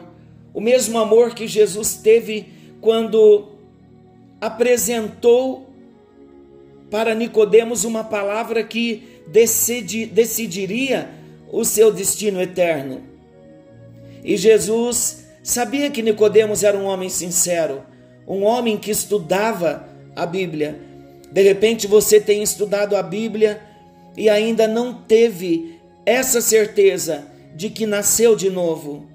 o 0.55 0.61
mesmo 0.61 0.99
amor 0.99 1.35
que 1.35 1.49
Jesus 1.49 1.95
teve 1.95 2.47
quando 2.81 3.49
apresentou 4.41 5.69
para 6.91 7.15
Nicodemos 7.15 7.85
uma 7.85 8.05
palavra 8.05 8.63
que 8.63 9.03
decidi, 9.27 10.07
decidiria 10.07 11.11
o 11.51 11.65
seu 11.65 11.93
destino 11.93 12.41
eterno. 12.41 13.16
E 14.27 14.37
Jesus 14.37 15.25
sabia 15.41 15.89
que 15.89 16.03
Nicodemos 16.03 16.65
era 16.65 16.77
um 16.77 16.87
homem 16.87 17.09
sincero, 17.09 17.85
um 18.27 18.43
homem 18.43 18.77
que 18.77 18.91
estudava 18.91 19.89
a 20.17 20.27
Bíblia. 20.27 20.81
De 21.31 21.43
repente 21.43 21.87
você 21.87 22.21
tem 22.21 22.43
estudado 22.43 22.97
a 22.97 23.03
Bíblia 23.05 23.63
e 24.17 24.29
ainda 24.29 24.67
não 24.67 24.93
teve 24.93 25.79
essa 26.05 26.41
certeza 26.41 27.25
de 27.55 27.71
que 27.71 27.87
nasceu 27.87 28.35
de 28.35 28.51
novo. 28.51 29.09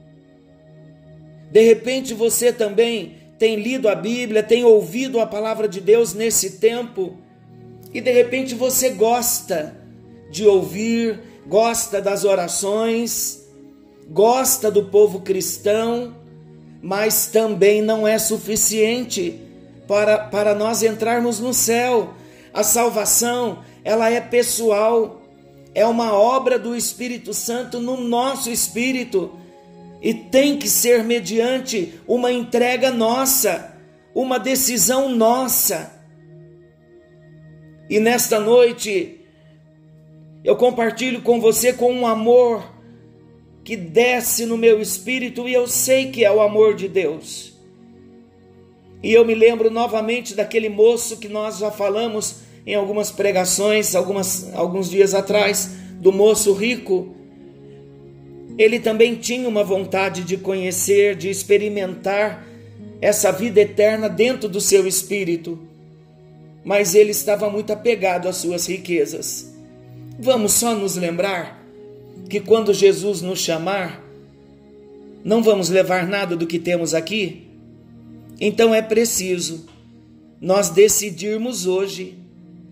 De 1.52 1.62
repente 1.62 2.14
você 2.14 2.54
também 2.54 3.18
tem 3.38 3.58
lido 3.58 3.90
a 3.90 3.96
Bíblia, 3.96 4.42
tem 4.42 4.64
ouvido 4.64 5.20
a 5.20 5.28
palavra 5.28 5.68
de 5.68 5.82
Deus 5.82 6.14
nesse 6.14 6.52
tempo 6.52 7.18
e 7.94 8.00
de 8.00 8.14
repente 8.14 8.56
você 8.56 8.92
gosta 8.92 9.76
de 10.30 10.46
ouvir, 10.46 11.20
gosta 11.46 12.02
das 12.02 12.24
orações, 12.24 13.41
gosta 14.12 14.70
do 14.70 14.84
povo 14.84 15.22
cristão, 15.22 16.14
mas 16.82 17.28
também 17.28 17.82
não 17.82 18.06
é 18.08 18.20
suficiente 18.20 19.40
para, 19.88 20.18
para 20.18 20.54
nós 20.54 20.84
entrarmos 20.84 21.40
no 21.40 21.54
céu. 21.54 22.14
A 22.54 22.62
salvação, 22.62 23.60
ela 23.84 24.10
é 24.10 24.20
pessoal, 24.20 25.22
é 25.74 25.86
uma 25.86 26.14
obra 26.14 26.60
do 26.60 26.76
Espírito 26.76 27.34
Santo 27.34 27.80
no 27.80 27.96
nosso 27.96 28.50
espírito 28.50 29.32
e 30.02 30.14
tem 30.14 30.58
que 30.58 30.68
ser 30.68 31.04
mediante 31.04 31.94
uma 32.06 32.32
entrega 32.32 32.92
nossa, 32.92 33.78
uma 34.14 34.38
decisão 34.38 35.08
nossa. 35.08 35.90
E 37.90 38.00
nesta 38.00 38.40
noite, 38.40 39.22
eu 40.44 40.58
compartilho 40.58 41.22
com 41.22 41.40
você 41.40 41.72
com 41.72 41.94
um 41.94 42.06
amor 42.06 42.81
que 43.64 43.76
desce 43.76 44.46
no 44.46 44.58
meu 44.58 44.82
espírito 44.82 45.48
e 45.48 45.54
eu 45.54 45.68
sei 45.68 46.12
que 46.12 46.26
é 46.26 46.32
o 46.32 46.42
amor 46.42 46.76
de 46.76 46.88
Deus. 46.88 47.54
E 49.04 49.14
eu 49.14 49.26
me 49.26 49.34
lembro 49.34 49.70
novamente 49.70 50.36
daquele 50.36 50.70
moço 50.70 51.18
que 51.18 51.28
nós 51.28 51.58
já 51.58 51.72
falamos 51.72 52.42
em 52.66 52.76
algumas 52.76 53.12
pregações, 53.12 53.96
algumas, 53.96 54.54
alguns 54.54 54.90
dias 54.90 55.14
atrás, 55.14 55.72
do 56.00 56.12
moço 56.12 56.54
rico. 56.54 57.16
Ele 58.58 58.80
também 58.80 59.16
tinha 59.16 59.48
uma 59.48 59.64
vontade 59.64 60.24
de 60.24 60.38
conhecer, 60.38 61.16
de 61.16 61.30
experimentar 61.30 62.46
essa 63.00 63.32
vida 63.32 63.62
eterna 63.62 64.08
dentro 64.08 64.48
do 64.48 64.62
seu 64.62 64.86
espírito, 64.88 65.58
mas 66.64 66.94
ele 66.94 67.10
estava 67.10 67.50
muito 67.50 67.74
apegado 67.74 68.28
às 68.28 68.38
suas 68.38 68.68
riquezas. 68.68 69.52
Vamos 70.20 70.54
só 70.54 70.76
nos 70.76 70.96
lembrar 70.96 71.61
que 72.32 72.40
quando 72.40 72.74
Jesus 72.74 73.22
nos 73.22 73.40
chamar, 73.40 74.02
não 75.22 75.44
vamos 75.44 75.68
levar 75.68 76.08
nada 76.08 76.34
do 76.34 76.48
que 76.48 76.58
temos 76.58 76.94
aqui? 76.94 77.46
Então 78.40 78.74
é 78.74 78.82
preciso 78.82 79.66
nós 80.40 80.70
decidirmos 80.70 81.68
hoje, 81.68 82.18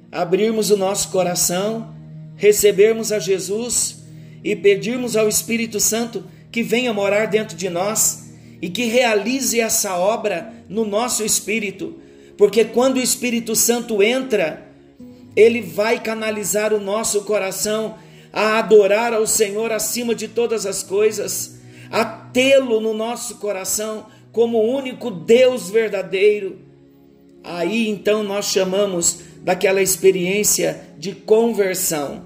abrirmos 0.09 0.71
o 0.71 0.77
nosso 0.77 1.09
coração, 1.09 1.93
recebermos 2.37 3.11
a 3.11 3.19
Jesus 3.19 3.97
e 4.41 4.55
pedirmos 4.55 5.17
ao 5.17 5.27
Espírito 5.27 5.77
Santo 5.77 6.23
que 6.49 6.63
venha 6.63 6.93
morar 6.93 7.25
dentro 7.25 7.57
de 7.57 7.69
nós 7.69 8.29
e 8.61 8.69
que 8.69 8.85
realize 8.85 9.59
essa 9.59 9.97
obra 9.97 10.53
no 10.69 10.85
nosso 10.85 11.21
espírito, 11.21 11.95
porque 12.37 12.63
quando 12.63 12.95
o 12.95 13.01
Espírito 13.01 13.57
Santo 13.57 14.01
entra, 14.01 14.65
ele 15.35 15.61
vai 15.61 15.99
canalizar 16.01 16.73
o 16.73 16.79
nosso 16.79 17.23
coração 17.23 17.97
a 18.31 18.59
adorar 18.59 19.13
ao 19.13 19.25
Senhor 19.25 19.71
acima 19.71 20.13
de 20.13 20.27
todas 20.27 20.65
as 20.65 20.83
coisas, 20.83 21.59
a 21.91 22.05
tê-lo 22.05 22.79
no 22.79 22.93
nosso 22.93 23.35
coração 23.37 24.05
como 24.31 24.59
o 24.59 24.75
único 24.75 25.09
Deus 25.09 25.69
verdadeiro. 25.69 26.59
Aí 27.43 27.87
então 27.87 28.23
nós 28.23 28.45
chamamos 28.45 29.21
daquela 29.41 29.81
experiência 29.81 30.81
de 30.97 31.13
conversão, 31.13 32.23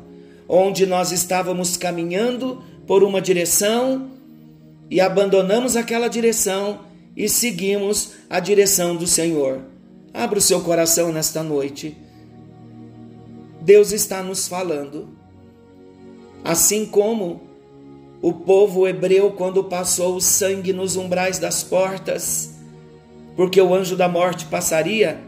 onde 0.47 0.85
nós 0.85 1.11
estávamos 1.11 1.77
caminhando 1.77 2.61
por 2.85 3.03
uma 3.03 3.21
direção 3.21 4.11
e 4.89 4.99
abandonamos 4.99 5.75
aquela 5.77 6.07
direção 6.07 6.81
e 7.15 7.29
seguimos 7.29 8.13
a 8.29 8.39
direção 8.39 8.95
do 8.95 9.07
Senhor. 9.07 9.61
Abra 10.13 10.37
o 10.37 10.41
seu 10.41 10.61
coração 10.61 11.11
nesta 11.11 11.41
noite. 11.41 11.95
Deus 13.61 13.91
está 13.91 14.21
nos 14.21 14.47
falando. 14.47 15.09
Assim 16.43 16.85
como 16.85 17.41
o 18.21 18.33
povo 18.33 18.87
hebreu, 18.87 19.31
quando 19.31 19.63
passou 19.63 20.15
o 20.15 20.21
sangue 20.21 20.73
nos 20.73 20.95
umbrais 20.95 21.39
das 21.39 21.63
portas, 21.63 22.51
porque 23.35 23.61
o 23.61 23.73
anjo 23.73 23.95
da 23.95 24.07
morte 24.07 24.45
passaria, 24.45 25.19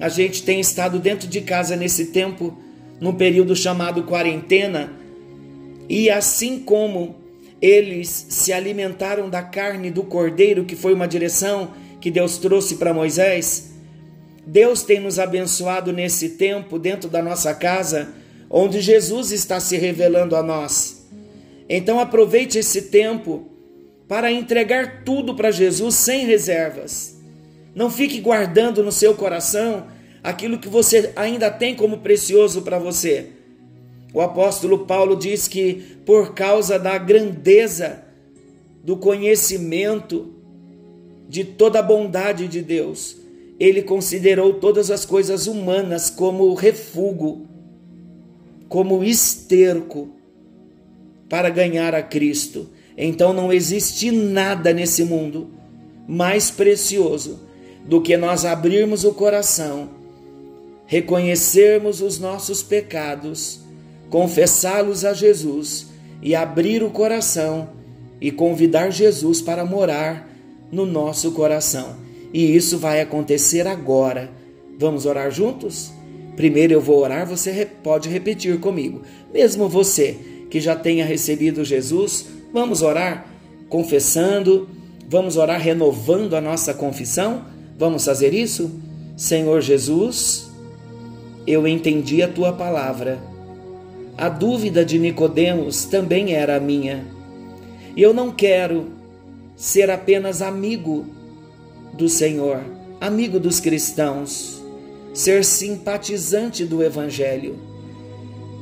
a 0.00 0.08
gente 0.08 0.42
tem 0.42 0.60
estado 0.60 0.98
dentro 0.98 1.28
de 1.28 1.40
casa 1.40 1.76
nesse 1.76 2.06
tempo, 2.06 2.56
num 3.00 3.14
período 3.14 3.54
chamado 3.54 4.02
quarentena, 4.04 4.92
e 5.88 6.10
assim 6.10 6.58
como 6.58 7.16
eles 7.60 8.26
se 8.28 8.52
alimentaram 8.52 9.30
da 9.30 9.42
carne 9.42 9.90
do 9.90 10.02
cordeiro, 10.02 10.64
que 10.64 10.74
foi 10.74 10.92
uma 10.92 11.06
direção 11.06 11.70
que 12.00 12.10
Deus 12.10 12.38
trouxe 12.38 12.76
para 12.76 12.92
Moisés, 12.92 13.72
Deus 14.44 14.82
tem 14.82 14.98
nos 14.98 15.20
abençoado 15.20 15.92
nesse 15.92 16.30
tempo 16.30 16.78
dentro 16.78 17.08
da 17.08 17.22
nossa 17.22 17.54
casa 17.54 18.21
onde 18.52 18.82
Jesus 18.82 19.32
está 19.32 19.58
se 19.58 19.78
revelando 19.78 20.36
a 20.36 20.42
nós. 20.42 21.06
Então 21.68 21.98
aproveite 21.98 22.58
esse 22.58 22.82
tempo 22.82 23.48
para 24.06 24.30
entregar 24.30 25.02
tudo 25.04 25.34
para 25.34 25.50
Jesus 25.50 25.94
sem 25.94 26.26
reservas. 26.26 27.16
Não 27.74 27.90
fique 27.90 28.20
guardando 28.20 28.82
no 28.82 28.92
seu 28.92 29.14
coração 29.14 29.86
aquilo 30.22 30.58
que 30.58 30.68
você 30.68 31.12
ainda 31.16 31.50
tem 31.50 31.74
como 31.74 31.98
precioso 31.98 32.60
para 32.60 32.78
você. 32.78 33.28
O 34.12 34.20
apóstolo 34.20 34.80
Paulo 34.80 35.16
diz 35.16 35.48
que 35.48 35.96
por 36.04 36.34
causa 36.34 36.78
da 36.78 36.98
grandeza 36.98 38.04
do 38.84 38.98
conhecimento 38.98 40.34
de 41.26 41.44
toda 41.44 41.78
a 41.78 41.82
bondade 41.82 42.46
de 42.46 42.60
Deus, 42.60 43.16
ele 43.58 43.80
considerou 43.80 44.54
todas 44.54 44.90
as 44.90 45.06
coisas 45.06 45.46
humanas 45.46 46.10
como 46.10 46.52
refúgio, 46.52 47.48
como 48.72 49.04
esterco 49.04 50.08
para 51.28 51.50
ganhar 51.50 51.94
a 51.94 52.02
Cristo. 52.02 52.70
Então 52.96 53.30
não 53.30 53.52
existe 53.52 54.10
nada 54.10 54.72
nesse 54.72 55.04
mundo 55.04 55.50
mais 56.08 56.50
precioso 56.50 57.40
do 57.84 58.00
que 58.00 58.16
nós 58.16 58.46
abrirmos 58.46 59.04
o 59.04 59.12
coração, 59.12 59.90
reconhecermos 60.86 62.00
os 62.00 62.18
nossos 62.18 62.62
pecados, 62.62 63.60
confessá-los 64.08 65.04
a 65.04 65.12
Jesus 65.12 65.88
e 66.22 66.34
abrir 66.34 66.82
o 66.82 66.88
coração 66.88 67.68
e 68.22 68.32
convidar 68.32 68.88
Jesus 68.88 69.42
para 69.42 69.66
morar 69.66 70.30
no 70.72 70.86
nosso 70.86 71.32
coração. 71.32 71.96
E 72.32 72.56
isso 72.56 72.78
vai 72.78 73.02
acontecer 73.02 73.66
agora. 73.66 74.30
Vamos 74.78 75.04
orar 75.04 75.30
juntos? 75.30 75.92
Primeiro 76.36 76.72
eu 76.72 76.80
vou 76.80 76.98
orar, 76.98 77.26
você 77.26 77.68
pode 77.82 78.08
repetir 78.08 78.58
comigo. 78.58 79.02
Mesmo 79.32 79.68
você 79.68 80.16
que 80.50 80.60
já 80.60 80.74
tenha 80.74 81.04
recebido 81.04 81.64
Jesus, 81.64 82.26
vamos 82.52 82.82
orar 82.82 83.26
confessando, 83.68 84.68
vamos 85.08 85.36
orar 85.36 85.60
renovando 85.60 86.34
a 86.34 86.40
nossa 86.40 86.74
confissão? 86.74 87.44
Vamos 87.78 88.04
fazer 88.04 88.34
isso? 88.34 88.70
Senhor 89.16 89.60
Jesus, 89.60 90.50
eu 91.46 91.66
entendi 91.66 92.22
a 92.22 92.28
tua 92.28 92.52
palavra. 92.52 93.18
A 94.16 94.28
dúvida 94.28 94.84
de 94.84 94.98
Nicodemos 94.98 95.84
também 95.84 96.34
era 96.34 96.60
minha. 96.60 97.06
E 97.96 98.02
eu 98.02 98.14
não 98.14 98.30
quero 98.30 98.86
ser 99.56 99.90
apenas 99.90 100.40
amigo 100.42 101.06
do 101.94 102.08
Senhor, 102.08 102.60
amigo 103.00 103.38
dos 103.38 103.60
cristãos, 103.60 104.61
ser 105.12 105.44
simpatizante 105.44 106.64
do 106.64 106.82
Evangelho. 106.82 107.58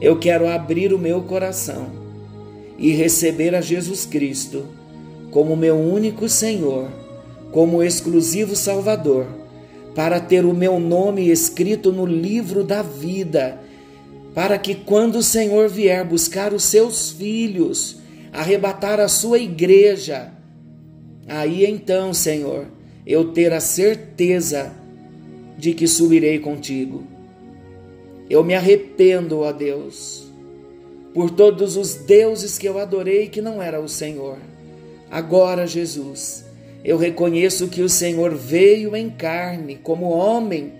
Eu 0.00 0.18
quero 0.18 0.48
abrir 0.48 0.92
o 0.92 0.98
meu 0.98 1.22
coração 1.22 1.90
e 2.78 2.90
receber 2.92 3.54
a 3.54 3.60
Jesus 3.60 4.04
Cristo 4.04 4.66
como 5.30 5.54
meu 5.54 5.76
único 5.76 6.28
Senhor, 6.28 6.88
como 7.52 7.82
exclusivo 7.82 8.56
Salvador, 8.56 9.26
para 9.94 10.18
ter 10.18 10.44
o 10.44 10.54
meu 10.54 10.80
nome 10.80 11.30
escrito 11.30 11.92
no 11.92 12.06
livro 12.06 12.64
da 12.64 12.82
vida, 12.82 13.60
para 14.34 14.58
que 14.58 14.74
quando 14.74 15.16
o 15.16 15.22
Senhor 15.22 15.68
vier 15.68 16.04
buscar 16.04 16.52
os 16.52 16.64
seus 16.64 17.10
filhos, 17.10 17.98
arrebatar 18.32 18.98
a 18.98 19.08
sua 19.08 19.38
igreja, 19.38 20.32
aí 21.28 21.64
então, 21.66 22.14
Senhor, 22.14 22.66
eu 23.06 23.32
ter 23.32 23.52
a 23.52 23.60
certeza 23.60 24.79
de 25.60 25.74
que 25.74 25.86
subirei 25.86 26.38
contigo. 26.38 27.04
Eu 28.30 28.42
me 28.42 28.54
arrependo, 28.54 29.40
ó 29.40 29.52
Deus, 29.52 30.24
por 31.12 31.30
todos 31.30 31.76
os 31.76 31.94
deuses 31.94 32.56
que 32.56 32.66
eu 32.66 32.78
adorei 32.78 33.28
que 33.28 33.42
não 33.42 33.62
era 33.62 33.78
o 33.80 33.88
Senhor. 33.88 34.38
Agora, 35.10 35.66
Jesus, 35.66 36.46
eu 36.82 36.96
reconheço 36.96 37.68
que 37.68 37.82
o 37.82 37.88
Senhor 37.88 38.34
veio 38.34 38.96
em 38.96 39.10
carne 39.10 39.76
como 39.76 40.08
homem, 40.08 40.72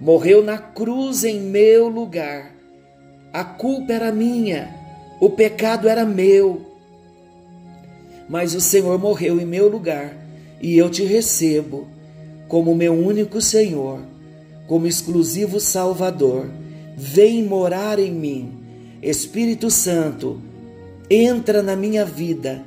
morreu 0.00 0.42
na 0.42 0.56
cruz 0.56 1.24
em 1.24 1.38
meu 1.38 1.88
lugar. 1.88 2.54
A 3.32 3.44
culpa 3.44 3.92
era 3.92 4.10
minha, 4.10 4.74
o 5.20 5.28
pecado 5.28 5.88
era 5.88 6.06
meu. 6.06 6.62
Mas 8.28 8.54
o 8.54 8.60
Senhor 8.60 8.98
morreu 8.98 9.38
em 9.38 9.44
meu 9.44 9.68
lugar 9.68 10.16
e 10.60 10.78
eu 10.78 10.88
te 10.88 11.04
recebo 11.04 11.86
como 12.48 12.74
meu 12.74 12.94
único 12.94 13.40
Senhor, 13.40 14.11
como 14.66 14.86
exclusivo 14.86 15.60
Salvador. 15.60 16.50
Vem 16.96 17.42
morar 17.42 17.98
em 17.98 18.12
mim. 18.12 18.52
Espírito 19.02 19.70
Santo, 19.70 20.40
entra 21.10 21.62
na 21.62 21.74
minha 21.74 22.04
vida 22.04 22.64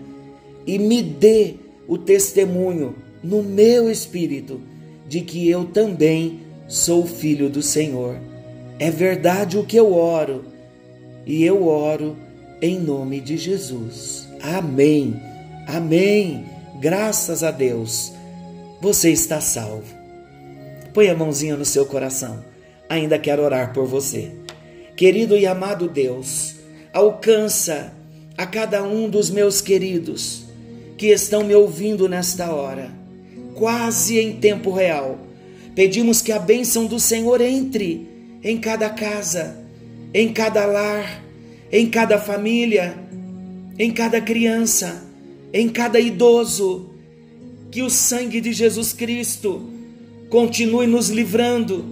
e 0.67 0.77
me 0.77 1.01
dê 1.01 1.55
o 1.87 1.97
testemunho 1.97 2.95
no 3.23 3.41
meu 3.41 3.89
espírito 3.89 4.59
de 5.07 5.21
que 5.21 5.49
eu 5.49 5.65
também 5.65 6.41
sou 6.67 7.05
filho 7.05 7.49
do 7.49 7.61
Senhor. 7.61 8.17
É 8.77 8.91
verdade 8.91 9.57
o 9.57 9.63
que 9.63 9.77
eu 9.77 9.93
oro, 9.93 10.45
e 11.25 11.43
eu 11.43 11.65
oro 11.65 12.17
em 12.61 12.79
nome 12.79 13.21
de 13.21 13.37
Jesus. 13.37 14.27
Amém. 14.41 15.15
Amém. 15.67 16.45
Graças 16.79 17.43
a 17.43 17.51
Deus, 17.51 18.11
você 18.81 19.11
está 19.11 19.39
salvo. 19.39 20.04
Põe 20.95 21.09
a 21.09 21.15
mãozinha 21.15 21.55
no 21.55 21.65
seu 21.65 21.85
coração. 21.85 22.43
Ainda 22.89 23.19
quero 23.19 23.43
orar 23.43 23.71
por 23.71 23.85
você. 23.85 24.31
Querido 24.95 25.37
e 25.37 25.45
amado 25.45 25.87
Deus, 25.87 26.55
alcança 26.91 27.93
a 28.35 28.47
cada 28.47 28.83
um 28.83 29.07
dos 29.07 29.29
meus 29.29 29.61
queridos 29.61 30.45
que 30.97 31.07
estão 31.07 31.43
me 31.43 31.53
ouvindo 31.53 32.09
nesta 32.09 32.51
hora, 32.51 32.89
quase 33.53 34.17
em 34.17 34.37
tempo 34.37 34.71
real. 34.71 35.19
Pedimos 35.75 36.21
que 36.21 36.31
a 36.31 36.39
bênção 36.39 36.87
do 36.87 36.99
Senhor 36.99 37.41
entre 37.41 38.07
em 38.41 38.57
cada 38.57 38.89
casa, 38.89 39.57
em 40.13 40.31
cada 40.31 40.65
lar, 40.65 41.23
em 41.71 41.89
cada 41.89 42.17
família, 42.17 42.95
em 43.77 43.91
cada 43.91 44.19
criança 44.19 45.05
em 45.55 45.69
cada 45.69 46.01
idoso. 46.01 46.89
Que 47.71 47.81
o 47.81 47.89
sangue 47.89 48.41
de 48.41 48.51
Jesus 48.51 48.91
Cristo 48.91 49.69
continue 50.29 50.87
nos 50.87 51.09
livrando, 51.09 51.85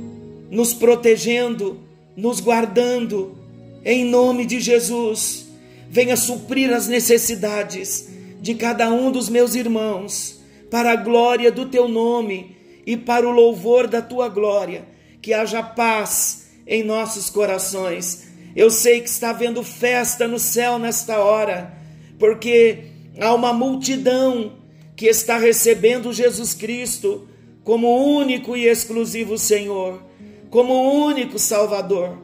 nos 0.49 0.73
protegendo, 0.73 1.79
nos 2.15 2.39
guardando. 2.39 3.37
Em 3.85 4.05
nome 4.05 4.45
de 4.45 4.59
Jesus, 4.59 5.47
venha 5.89 6.15
suprir 6.15 6.71
as 6.73 6.87
necessidades 6.87 8.09
de 8.41 8.55
cada 8.55 8.91
um 8.91 9.11
dos 9.11 9.29
meus 9.29 9.55
irmãos, 9.55 10.39
para 10.69 10.91
a 10.91 10.95
glória 10.95 11.51
do 11.51 11.65
teu 11.65 11.87
nome 11.87 12.55
e 12.85 12.97
para 12.97 13.27
o 13.27 13.31
louvor 13.31 13.87
da 13.87 14.01
tua 14.01 14.27
glória. 14.29 14.85
Que 15.21 15.33
haja 15.33 15.61
paz 15.63 16.49
em 16.65 16.83
nossos 16.83 17.29
corações. 17.29 18.27
Eu 18.55 18.69
sei 18.69 19.01
que 19.01 19.09
está 19.09 19.29
havendo 19.29 19.63
festa 19.63 20.27
no 20.27 20.39
céu 20.39 20.77
nesta 20.77 21.19
hora, 21.19 21.77
porque 22.19 22.93
Há 23.19 23.33
uma 23.33 23.53
multidão 23.53 24.53
que 24.95 25.05
está 25.05 25.37
recebendo 25.37 26.11
Jesus 26.11 26.53
Cristo 26.53 27.27
como 27.63 28.17
único 28.17 28.55
e 28.55 28.67
exclusivo 28.67 29.37
Senhor, 29.37 30.03
como 30.49 31.05
único 31.05 31.39
Salvador. 31.39 32.17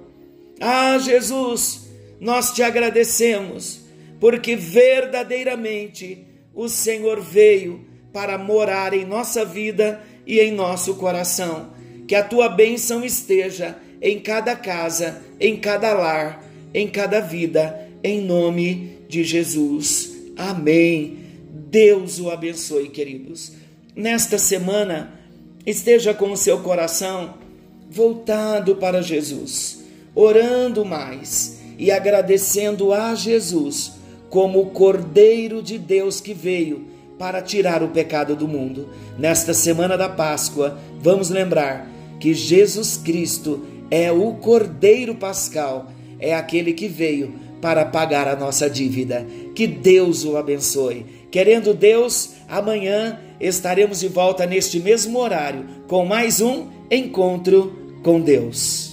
Ah, 0.60 0.98
Jesus, 0.98 1.90
nós 2.20 2.52
te 2.52 2.62
agradecemos, 2.62 3.82
porque 4.20 4.56
verdadeiramente 4.56 6.26
o 6.54 6.68
Senhor 6.68 7.22
veio 7.22 7.86
para 8.12 8.38
morar 8.38 8.94
em 8.94 9.06
nossa 9.06 9.46
vida 9.46 10.04
e 10.28 10.40
em 10.40 10.52
nosso 10.52 10.96
coração. 10.96 11.72
Que 12.08 12.16
a 12.16 12.24
tua 12.24 12.50
bênção 12.50 13.06
esteja 13.06 13.78
em 14.02 14.20
cada 14.20 14.56
casa, 14.56 15.22
em 15.40 15.58
cada 15.58 15.94
lar, 15.94 16.44
em 16.74 16.88
cada 16.88 17.20
vida, 17.20 17.88
em 18.04 18.22
nome 18.22 18.98
de 19.08 19.24
Jesus. 19.24 20.12
Amém. 20.36 21.18
Deus 21.52 22.20
o 22.20 22.30
abençoe, 22.30 22.90
queridos. 22.90 23.54
Nesta 23.96 24.38
semana, 24.38 25.19
esteja 25.66 26.14
com 26.14 26.32
o 26.32 26.38
seu 26.38 26.60
coração 26.60 27.36
voltado 27.90 28.76
para 28.76 29.02
Jesus, 29.02 29.84
orando 30.16 30.86
mais 30.86 31.60
e 31.78 31.92
agradecendo 31.92 32.94
a 32.94 33.16
Jesus 33.16 33.94
como 34.30 34.62
o 34.62 34.66
Cordeiro 34.68 35.62
de 35.62 35.78
Deus 35.78 36.22
que 36.22 36.34
veio 36.34 36.86
para 37.18 37.42
tirar 37.42 37.84
o 37.84 37.90
pecado 37.90 38.36
do 38.36 38.48
mundo. 38.48 38.90
Nesta 39.18 39.54
semana 39.54 39.98
da 39.98 40.08
Páscoa, 40.08 40.78
vamos 41.02 41.30
lembrar 41.30 41.90
que 42.20 42.34
Jesus 42.34 42.98
Cristo 42.98 43.66
é 43.90 44.12
o 44.12 44.34
Cordeiro 44.36 45.16
Pascal, 45.16 45.92
é 46.20 46.34
aquele 46.34 46.74
que 46.74 46.88
veio 46.88 47.34
para 47.62 47.86
pagar 47.86 48.28
a 48.28 48.36
nossa 48.36 48.70
dívida. 48.70 49.26
Que 49.56 49.68
Deus 49.68 50.24
o 50.24 50.38
abençoe. 50.38 51.06
Querendo 51.32 51.74
Deus, 51.74 52.32
amanhã 52.48 53.20
estaremos 53.40 54.00
de 54.00 54.08
volta 54.08 54.46
neste 54.46 54.80
mesmo 54.80 55.20
horário 55.20 55.66
com 55.88 56.06
mais 56.06 56.42
um 56.42 56.68
encontro 56.90 58.00
com 58.04 58.20
Deus. 58.20 58.89